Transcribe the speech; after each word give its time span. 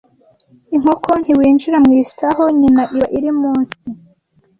inkoko 0.75 1.09
ntiwinjira 1.21 1.77
mu 1.85 1.91
isaho 2.03 2.43
nyina 2.59 2.83
iba 2.95 3.07
iri 3.17 3.31
munsi 3.41 3.81